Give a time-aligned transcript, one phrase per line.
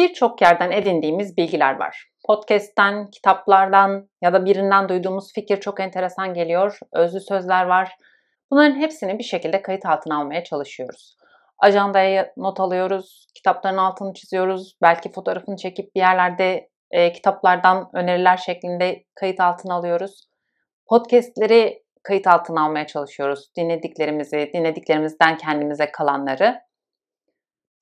[0.00, 2.08] Birçok yerden edindiğimiz bilgiler var.
[2.26, 6.78] Podcast'ten, kitaplardan ya da birinden duyduğumuz fikir çok enteresan geliyor.
[6.92, 7.92] Özlü sözler var.
[8.50, 11.16] Bunların hepsini bir şekilde kayıt altına almaya çalışıyoruz.
[11.58, 19.04] Ajandaya not alıyoruz, kitapların altını çiziyoruz, belki fotoğrafını çekip bir yerlerde e, kitaplardan öneriler şeklinde
[19.14, 20.28] kayıt altına alıyoruz.
[20.86, 23.50] Podcast'leri kayıt altına almaya çalışıyoruz.
[23.56, 26.60] Dinlediklerimizi, dinlediklerimizden kendimize kalanları.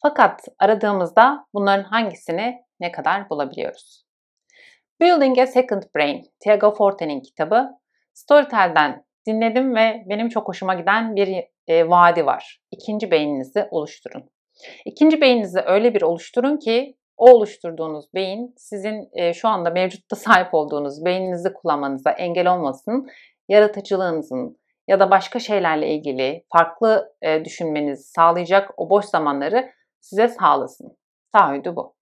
[0.03, 4.05] Fakat aradığımızda bunların hangisini ne kadar bulabiliyoruz?
[5.01, 7.69] Building a Second Brain, Tiago Forte'nin kitabı.
[8.15, 12.61] Storytel'den dinledim ve benim çok hoşuma giden bir e, vaadi var.
[12.71, 14.31] İkinci beyninizi oluşturun.
[14.85, 20.55] İkinci beyninizi öyle bir oluşturun ki o oluşturduğunuz beyin sizin e, şu anda mevcutta sahip
[20.55, 23.09] olduğunuz beyninizi kullanmanıza engel olmasın,
[23.49, 24.59] yaratıcılığınızın
[24.89, 29.71] ya da başka şeylerle ilgili farklı e, düşünmenizi sağlayacak o boş zamanları
[30.01, 30.97] size sağlasın.
[31.33, 31.95] Taahhüdü bu.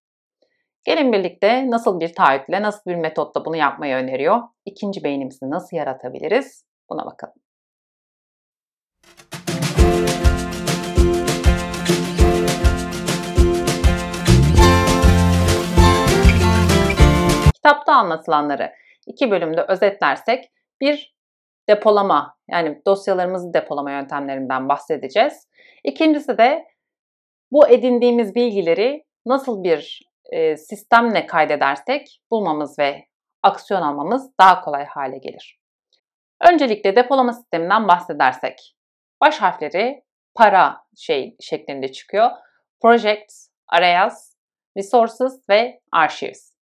[0.85, 4.43] Gelin birlikte nasıl bir taahhütle, nasıl bir metotla bunu yapmayı öneriyor?
[4.65, 6.67] İkinci beynimizi nasıl yaratabiliriz?
[6.91, 7.35] Buna bakalım.
[17.55, 18.73] Kitapta anlatılanları
[19.07, 21.17] iki bölümde özetlersek bir
[21.69, 25.49] depolama yani dosyalarımızı depolama yöntemlerinden bahsedeceğiz.
[25.85, 26.67] İkincisi de
[27.51, 30.03] bu edindiğimiz bilgileri nasıl bir
[30.33, 33.07] e, sistemle kaydedersek bulmamız ve
[33.43, 35.61] aksiyon almamız daha kolay hale gelir.
[36.53, 38.77] Öncelikle depolama sisteminden bahsedersek
[39.21, 40.03] baş harfleri
[40.35, 42.31] para şey şeklinde çıkıyor.
[42.83, 44.37] Projects, Areas,
[44.77, 46.57] Resources ve Archives.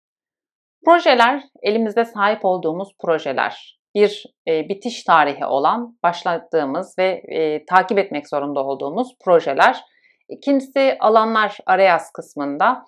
[0.84, 3.81] Projeler elimizde sahip olduğumuz projeler.
[3.95, 9.81] Bir e, bitiş tarihi olan başladığımız ve e, takip etmek zorunda olduğumuz projeler.
[10.31, 12.84] İkincisi alanlar Areas kısmında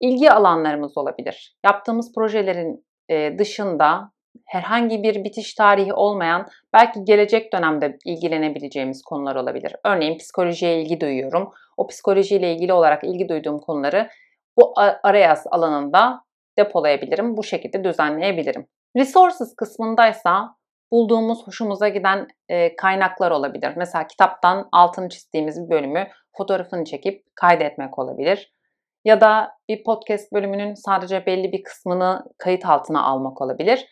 [0.00, 1.56] ilgi alanlarımız olabilir.
[1.64, 4.10] Yaptığımız projelerin e, dışında
[4.44, 9.76] herhangi bir bitiş tarihi olmayan belki gelecek dönemde ilgilenebileceğimiz konular olabilir.
[9.84, 11.50] Örneğin psikolojiye ilgi duyuyorum.
[11.76, 14.08] O psikolojiyle ilgili olarak ilgi duyduğum konuları
[14.56, 16.20] bu Arayas alanında
[16.58, 17.36] depolayabilirim.
[17.36, 18.66] Bu şekilde düzenleyebilirim.
[18.96, 20.55] Resources kısmındaysa
[20.92, 23.72] bulduğumuz hoşumuza giden e, kaynaklar olabilir.
[23.76, 28.52] Mesela kitaptan altını çizdiğimiz bir bölümü fotoğrafını çekip kaydetmek olabilir.
[29.04, 33.86] Ya da bir podcast bölümünün sadece belli bir kısmını kayıt altına almak olabilir.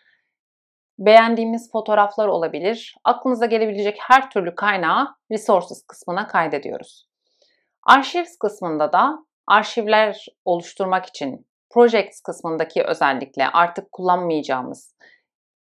[0.98, 2.94] Beğendiğimiz fotoğraflar olabilir.
[3.04, 7.08] Aklınıza gelebilecek her türlü kaynağı resources kısmına kaydediyoruz.
[7.82, 14.96] Archives kısmında da arşivler oluşturmak için projects kısmındaki özellikle artık kullanmayacağımız,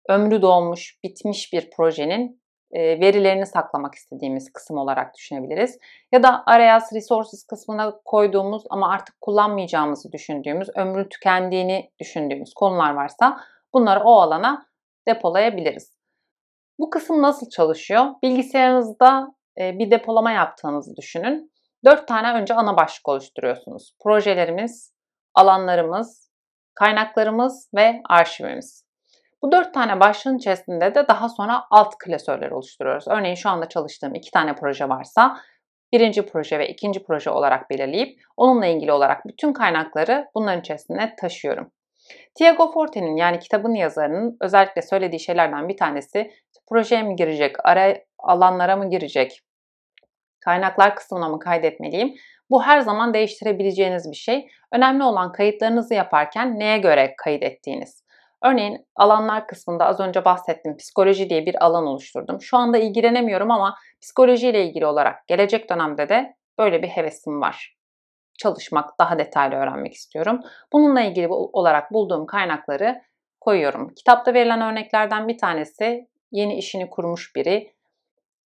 [0.10, 2.42] ömrü dolmuş, bitmiş bir projenin
[2.74, 5.78] verilerini saklamak istediğimiz kısım olarak düşünebiliriz.
[6.12, 13.40] Ya da Areas Resources kısmına koyduğumuz ama artık kullanmayacağımızı düşündüğümüz, ömrü tükendiğini düşündüğümüz konular varsa
[13.74, 14.66] bunları o alana
[15.08, 15.98] depolayabiliriz.
[16.80, 18.06] Bu kısım nasıl çalışıyor?
[18.24, 21.52] Bilgisayarınızda bir depolama yaptığınızı düşünün.
[21.86, 23.96] Dört tane önce ana başlık oluşturuyorsunuz.
[24.04, 24.94] Projelerimiz,
[25.36, 26.32] alanlarımız,
[26.76, 28.86] kaynaklarımız ve arşivimiz.
[29.42, 33.08] Bu dört tane başlığın içerisinde de daha sonra alt klasörler oluşturuyoruz.
[33.08, 35.38] Örneğin şu anda çalıştığım iki tane proje varsa
[35.94, 41.72] birinci proje ve ikinci proje olarak belirleyip onunla ilgili olarak bütün kaynakları bunların içerisine taşıyorum.
[42.36, 46.32] Tiago Forte'nin yani kitabın yazarının özellikle söylediği şeylerden bir tanesi
[46.70, 49.42] projeye mi girecek, ara alanlara mı girecek,
[50.40, 52.14] kaynaklar kısmına mı kaydetmeliyim?
[52.50, 54.48] Bu her zaman değiştirebileceğiniz bir şey.
[54.72, 58.04] Önemli olan kayıtlarınızı yaparken neye göre kayıt ettiğiniz.
[58.44, 60.78] Örneğin alanlar kısmında az önce bahsettim.
[60.78, 62.42] Psikoloji diye bir alan oluşturdum.
[62.42, 67.78] Şu anda ilgilenemiyorum ama psikolojiyle ilgili olarak gelecek dönemde de böyle bir hevesim var.
[68.40, 70.40] Çalışmak, daha detaylı öğrenmek istiyorum.
[70.74, 73.02] Bununla ilgili olarak bulduğum kaynakları
[73.42, 73.94] koyuyorum.
[73.94, 77.74] Kitapta verilen örneklerden bir tanesi yeni işini kurmuş biri.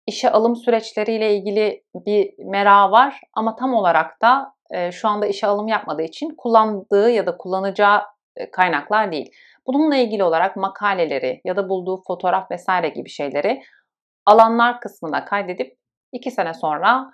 [0.07, 5.47] İşe alım süreçleriyle ilgili bir merak var ama tam olarak da e, şu anda işe
[5.47, 8.03] alım yapmadığı için kullandığı ya da kullanacağı
[8.37, 9.33] e, kaynaklar değil.
[9.67, 13.62] Bununla ilgili olarak makaleleri ya da bulduğu fotoğraf vesaire gibi şeyleri
[14.26, 15.76] alanlar kısmına kaydedip
[16.12, 17.11] iki sene sonra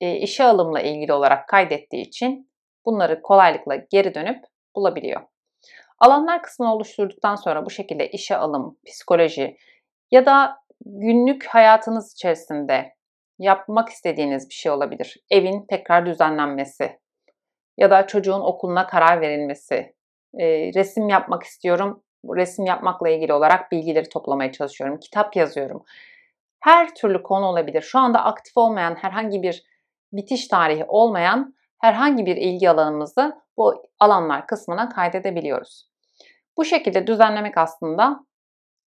[0.00, 2.50] e, işe alımla ilgili olarak kaydettiği için
[2.86, 4.44] bunları kolaylıkla geri dönüp
[4.76, 5.20] bulabiliyor.
[5.98, 9.56] Alanlar kısmını oluşturduktan sonra bu şekilde işe alım, psikoloji
[10.10, 12.94] ya da günlük hayatınız içerisinde
[13.38, 15.16] yapmak istediğiniz bir şey olabilir.
[15.30, 16.98] Evin tekrar düzenlenmesi
[17.78, 19.94] ya da çocuğun okuluna karar verilmesi,
[20.38, 22.02] e, resim yapmak istiyorum.
[22.36, 25.00] Resim yapmakla ilgili olarak bilgileri toplamaya çalışıyorum.
[25.00, 25.84] Kitap yazıyorum.
[26.60, 27.82] Her türlü konu olabilir.
[27.82, 29.64] Şu anda aktif olmayan herhangi bir
[30.12, 35.88] bitiş tarihi olmayan herhangi bir ilgi alanımızı bu alanlar kısmına kaydedebiliyoruz.
[36.56, 38.20] Bu şekilde düzenlemek aslında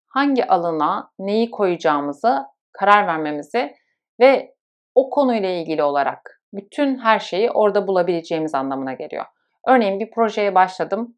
[0.08, 3.74] hangi alana neyi koyacağımızı karar vermemizi
[4.20, 4.54] ve
[4.94, 9.24] o konuyla ilgili olarak bütün her şeyi orada bulabileceğimiz anlamına geliyor.
[9.66, 11.17] Örneğin bir projeye başladım.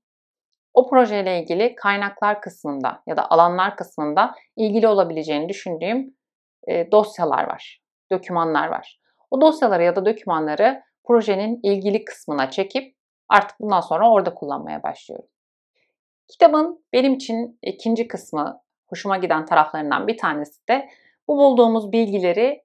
[0.74, 6.14] O projeyle ilgili kaynaklar kısmında ya da alanlar kısmında ilgili olabileceğini düşündüğüm
[6.68, 7.82] e, dosyalar var,
[8.12, 9.00] dokümanlar var.
[9.30, 12.96] O dosyaları ya da dokümanları projenin ilgili kısmına çekip
[13.28, 15.28] artık bundan sonra orada kullanmaya başlıyorum.
[16.28, 20.88] Kitabın benim için ikinci kısmı, hoşuma giden taraflarından bir tanesi de
[21.28, 22.62] bu bulduğumuz bilgileri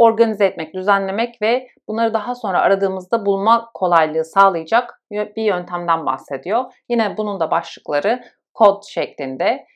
[0.00, 6.64] organize etmek, düzenlemek ve bunları daha sonra aradığımızda bulma kolaylığı sağlayacak bir yöntemden bahsediyor.
[6.88, 8.24] Yine bunun da başlıkları
[8.54, 9.66] kod şeklinde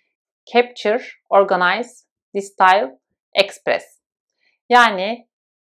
[0.53, 1.91] Capture, Organize,
[2.35, 2.91] Distill,
[3.35, 4.01] Express.
[4.69, 5.29] Yani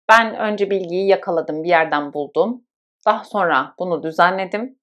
[0.09, 2.63] ben önce bilgiyi yakaladım, bir yerden buldum.
[3.05, 4.79] Daha sonra bunu düzenledim.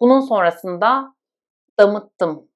[0.00, 1.14] Bunun sonrasında
[1.78, 2.48] damıttım.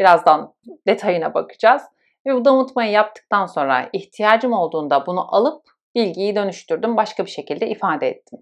[0.00, 0.54] Birazdan
[0.86, 1.82] detayına bakacağız.
[2.26, 5.62] Ve bu damıtmayı yaptıktan sonra ihtiyacım olduğunda bunu alıp
[5.94, 8.38] bilgiyi dönüştürdüm, başka bir şekilde ifade ettim.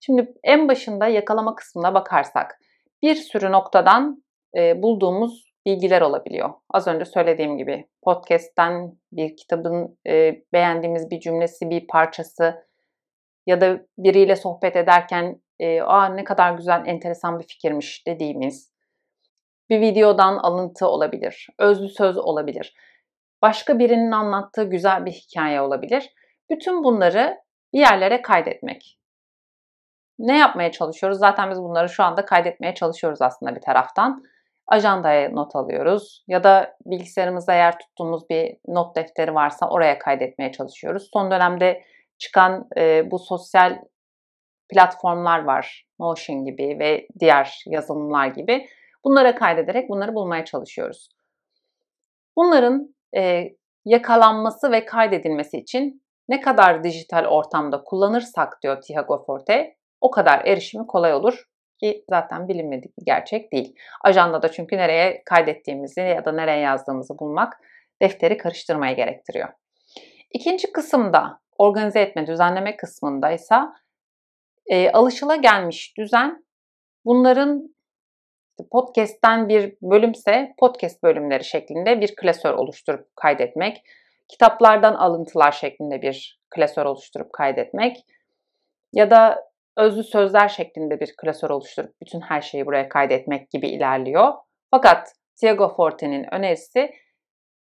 [0.00, 2.58] Şimdi en başında yakalama kısmına bakarsak
[3.02, 4.24] bir sürü noktadan
[4.56, 6.50] e, bulduğumuz bilgiler olabiliyor.
[6.70, 12.66] Az önce söylediğim gibi podcast'ten bir kitabın e, beğendiğimiz bir cümlesi, bir parçası
[13.46, 18.74] ya da biriyle sohbet ederken e, aa ne kadar güzel, enteresan bir fikirmiş dediğimiz
[19.70, 22.74] bir videodan alıntı olabilir, özlü söz olabilir.
[23.44, 26.10] Başka birinin anlattığı güzel bir hikaye olabilir.
[26.50, 27.38] Bütün bunları
[27.72, 28.98] bir yerlere kaydetmek.
[30.18, 31.18] Ne yapmaya çalışıyoruz?
[31.18, 34.22] Zaten biz bunları şu anda kaydetmeye çalışıyoruz aslında bir taraftan.
[34.66, 41.08] Ajandaya not alıyoruz ya da bilgisayarımızda eğer tuttuğumuz bir not defteri varsa oraya kaydetmeye çalışıyoruz.
[41.12, 41.82] Son dönemde
[42.18, 43.78] çıkan e, bu sosyal
[44.68, 45.86] platformlar var.
[46.00, 48.66] Notion gibi ve diğer yazılımlar gibi.
[49.04, 51.08] Bunlara kaydederek bunları bulmaya çalışıyoruz.
[52.36, 53.48] Bunların e,
[53.84, 60.86] yakalanması ve kaydedilmesi için ne kadar dijital ortamda kullanırsak diyor Tiago Forte, o kadar erişimi
[60.86, 61.44] kolay olur
[61.80, 63.74] ki zaten bilinmedik bir gerçek değil.
[64.04, 67.52] Ajandada çünkü nereye kaydettiğimizi ya da nereye yazdığımızı bulmak
[68.02, 69.48] defteri karıştırmaya gerektiriyor.
[70.30, 73.56] İkinci kısımda organize etme, düzenleme kısmında ise
[74.66, 76.44] e, alışıla gelmiş düzen
[77.04, 77.74] bunların
[78.72, 83.82] podcast'ten bir bölümse podcast bölümleri şeklinde bir klasör oluşturup kaydetmek,
[84.28, 87.96] kitaplardan alıntılar şeklinde bir klasör oluşturup kaydetmek
[88.92, 89.44] ya da
[89.76, 94.32] özlü sözler şeklinde bir klasör oluşturup bütün her şeyi buraya kaydetmek gibi ilerliyor.
[94.70, 96.90] Fakat Tiago Forte'nin önerisi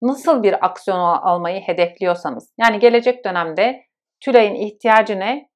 [0.02, 3.84] nasıl bir aksiyon almayı hedefliyorsanız, yani gelecek dönemde
[4.20, 5.48] Tülay'ın ihtiyacı ne?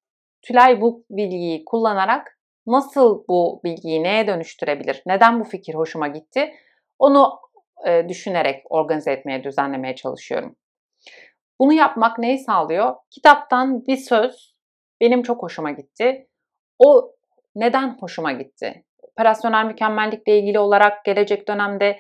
[0.43, 5.03] Tülay bu bilgiyi kullanarak nasıl bu bilgiyi neye dönüştürebilir?
[5.06, 6.55] Neden bu fikir hoşuma gitti?
[6.99, 7.41] Onu
[7.87, 10.56] e, düşünerek organize etmeye, düzenlemeye çalışıyorum.
[11.61, 12.94] Bunu yapmak neyi sağlıyor?
[13.11, 14.55] Kitaptan bir söz
[15.00, 16.29] benim çok hoşuma gitti.
[16.79, 17.12] O
[17.55, 18.85] neden hoşuma gitti?
[19.03, 21.99] Operasyonel mükemmellikle ilgili olarak gelecek dönemde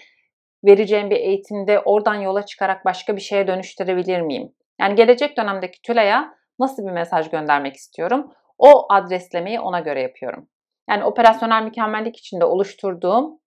[0.64, 4.52] vereceğim bir eğitimde oradan yola çıkarak başka bir şeye dönüştürebilir miyim?
[4.80, 8.32] Yani gelecek dönemdeki TÜLA'ya nasıl bir mesaj göndermek istiyorum?
[8.58, 10.48] O adreslemeyi ona göre yapıyorum.
[10.88, 13.40] Yani operasyonel mükemmellik içinde oluşturduğum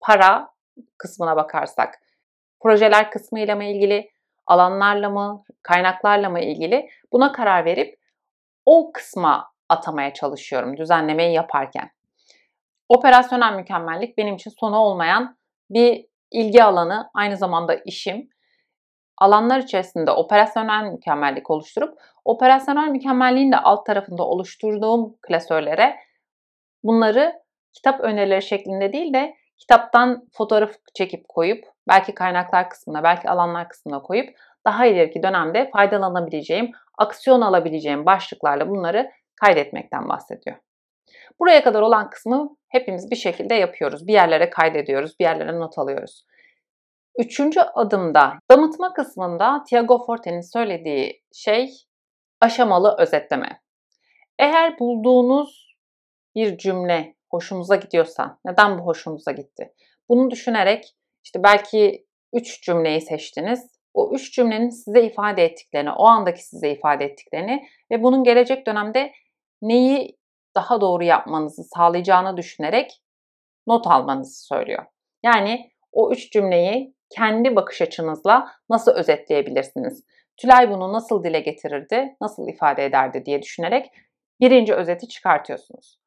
[0.00, 0.48] para
[0.98, 1.94] kısmına bakarsak,
[2.60, 4.10] projeler kısmıyla mı ilgili,
[4.46, 7.98] alanlarla mı, kaynaklarla mı ilgili buna karar verip
[8.66, 11.90] o kısma atamaya çalışıyorum düzenlemeyi yaparken.
[12.88, 15.38] Operasyonel mükemmellik benim için sonu olmayan
[15.70, 18.28] bir ilgi alanı, aynı zamanda işim.
[19.18, 25.96] Alanlar içerisinde operasyonel mükemmellik oluşturup operasyonel mükemmelliğin de alt tarafında oluşturduğum klasörlere
[26.84, 27.32] bunları
[27.72, 34.02] kitap önerileri şeklinde değil de kitaptan fotoğraf çekip koyup belki kaynaklar kısmına, belki alanlar kısmına
[34.02, 34.28] koyup
[34.66, 40.56] daha ileriki dönemde faydalanabileceğim, aksiyon alabileceğim başlıklarla bunları kaydetmekten bahsediyor.
[41.40, 44.06] Buraya kadar olan kısmı hepimiz bir şekilde yapıyoruz.
[44.06, 46.24] Bir yerlere kaydediyoruz, bir yerlere not alıyoruz.
[47.18, 51.70] Üçüncü adımda damıtma kısmında Tiago Forte'nin söylediği şey
[52.40, 53.60] aşamalı özetleme.
[54.38, 55.67] Eğer bulduğunuz
[56.34, 59.74] bir cümle hoşunuza gidiyorsa, neden bu hoşunuza gitti?
[60.08, 60.94] Bunu düşünerek
[61.24, 63.78] işte belki üç cümleyi seçtiniz.
[63.94, 69.12] O üç cümlenin size ifade ettiklerini, o andaki size ifade ettiklerini ve bunun gelecek dönemde
[69.62, 70.18] neyi
[70.54, 73.02] daha doğru yapmanızı sağlayacağını düşünerek
[73.66, 74.84] not almanızı söylüyor.
[75.22, 80.04] Yani o üç cümleyi kendi bakış açınızla nasıl özetleyebilirsiniz?
[80.36, 83.90] Tülay bunu nasıl dile getirirdi, nasıl ifade ederdi diye düşünerek
[84.40, 85.98] birinci özeti çıkartıyorsunuz.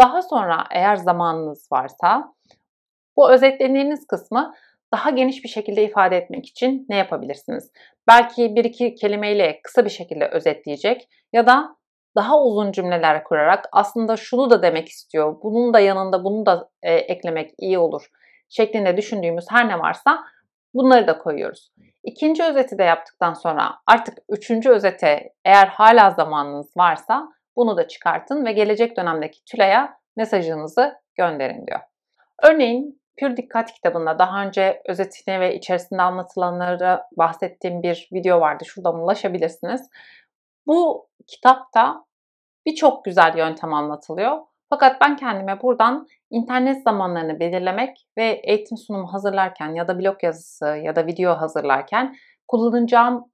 [0.00, 2.34] Daha sonra eğer zamanınız varsa
[3.16, 4.54] bu özetlediğiniz kısmı
[4.92, 7.72] daha geniş bir şekilde ifade etmek için ne yapabilirsiniz?
[8.08, 11.76] Belki bir iki kelimeyle kısa bir şekilde özetleyecek ya da
[12.16, 16.94] daha uzun cümleler kurarak aslında şunu da demek istiyor, bunun da yanında bunu da e,
[16.94, 18.10] eklemek iyi olur
[18.48, 20.24] şeklinde düşündüğümüz her ne varsa
[20.74, 21.70] bunları da koyuyoruz.
[22.04, 28.44] İkinci özeti de yaptıktan sonra artık üçüncü özete eğer hala zamanınız varsa bunu da çıkartın
[28.44, 31.80] ve gelecek dönemdeki TÜLA'ya mesajınızı gönderin diyor.
[32.42, 38.64] Örneğin Pür Dikkat kitabında daha önce özetini ve içerisinde anlatılanları bahsettiğim bir video vardı.
[38.64, 39.90] Şuradan ulaşabilirsiniz.
[40.66, 42.04] Bu kitapta
[42.66, 44.38] birçok güzel yöntem anlatılıyor.
[44.68, 50.66] Fakat ben kendime buradan internet zamanlarını belirlemek ve eğitim sunumu hazırlarken ya da blog yazısı
[50.66, 52.16] ya da video hazırlarken
[52.48, 53.24] kullanacağım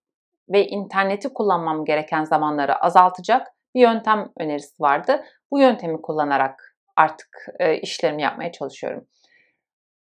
[0.49, 5.25] ve interneti kullanmam gereken zamanları azaltacak bir yöntem önerisi vardı.
[5.50, 9.07] Bu yöntemi kullanarak artık e, işlerimi yapmaya çalışıyorum.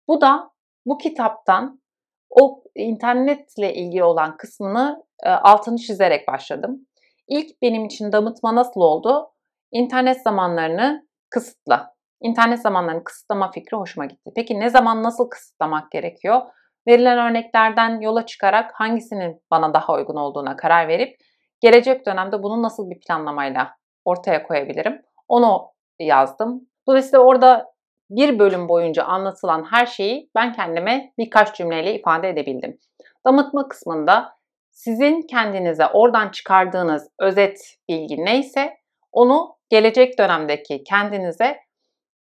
[0.08, 0.52] Bu da
[0.86, 1.82] bu kitaptan
[2.30, 6.88] o internetle ilgili olan kısmını e, altını çizerek başladım.
[7.28, 9.32] İlk benim için damıtma nasıl oldu?
[9.72, 11.96] İnternet zamanlarını kısıtla.
[12.22, 14.32] İnternet zamanlarını kısıtlama fikri hoşuma gitti.
[14.36, 16.42] Peki ne zaman nasıl kısıtlamak gerekiyor?
[16.88, 21.18] Verilen örneklerden yola çıkarak hangisinin bana daha uygun olduğuna karar verip
[21.62, 25.02] gelecek dönemde bunu nasıl bir planlamayla ortaya koyabilirim?
[25.28, 26.70] Onu yazdım.
[26.88, 27.76] Dolayısıyla orada
[28.10, 32.78] bir bölüm boyunca anlatılan her şeyi ben kendime birkaç cümleyle ifade edebildim.
[33.26, 34.36] Damıtma kısmında
[34.72, 38.78] sizin kendinize oradan çıkardığınız özet bilgi neyse
[39.12, 41.58] onu gelecek dönemdeki kendinize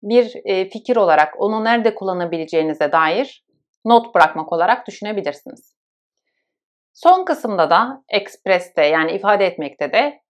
[0.02, 3.44] bir e, fikir olarak onu nerede kullanabileceğinize dair
[3.84, 5.74] not bırakmak olarak düşünebilirsiniz.
[6.92, 10.20] Son kısımda da express'te yani ifade etmekte de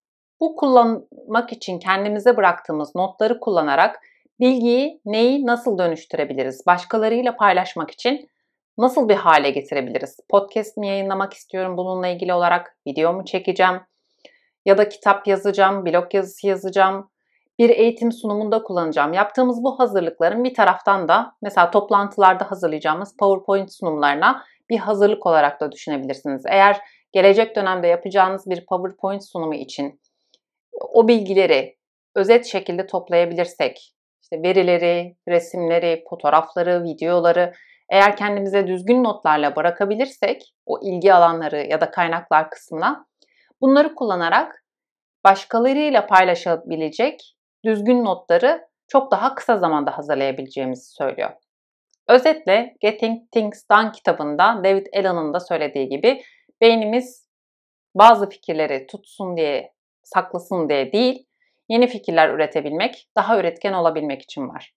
[0.40, 4.00] bu kullanmak için kendimize bıraktığımız notları kullanarak
[4.40, 6.66] bilgiyi neyi nasıl dönüştürebiliriz?
[6.66, 8.28] Başkalarıyla paylaşmak için
[8.78, 10.16] nasıl bir hale getirebiliriz?
[10.30, 12.76] Podcast mi yayınlamak istiyorum bununla ilgili olarak?
[12.86, 13.80] Video mu çekeceğim?
[14.64, 17.10] Ya da kitap yazacağım, blog yazısı yazacağım,
[17.58, 19.12] bir eğitim sunumunda kullanacağım.
[19.12, 25.72] Yaptığımız bu hazırlıkların bir taraftan da mesela toplantılarda hazırlayacağımız PowerPoint sunumlarına bir hazırlık olarak da
[25.72, 26.42] düşünebilirsiniz.
[26.46, 26.80] Eğer
[27.12, 30.00] gelecek dönemde yapacağınız bir PowerPoint sunumu için
[30.72, 31.76] o bilgileri
[32.14, 37.52] özet şekilde toplayabilirsek, işte verileri, resimleri, fotoğrafları, videoları
[37.90, 43.06] eğer kendimize düzgün notlarla bırakabilirsek o ilgi alanları ya da kaynaklar kısmına
[43.60, 44.64] bunları kullanarak
[45.24, 51.30] başkalarıyla paylaşabilecek düzgün notları çok daha kısa zamanda hazırlayabileceğimizi söylüyor.
[52.08, 56.22] Özetle Getting Things Done kitabında David Allen'ın da söylediği gibi
[56.60, 57.28] beynimiz
[57.94, 61.26] bazı fikirleri tutsun diye, saklasın diye değil,
[61.68, 64.74] yeni fikirler üretebilmek, daha üretken olabilmek için var.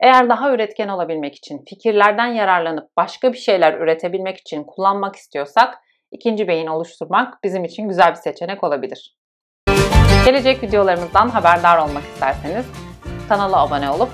[0.00, 5.78] Eğer daha üretken olabilmek için, fikirlerden yararlanıp başka bir şeyler üretebilmek için kullanmak istiyorsak,
[6.12, 9.16] ikinci beyin oluşturmak bizim için güzel bir seçenek olabilir.
[10.24, 12.66] Gelecek videolarımızdan haberdar olmak isterseniz
[13.28, 14.10] kanala abone olup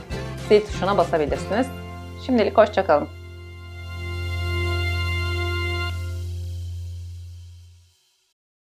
[0.49, 1.86] zil tuşuna basabilirsiniz.
[2.27, 3.09] Şimdilik hoşçakalın.